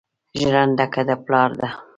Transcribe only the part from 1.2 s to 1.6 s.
پلار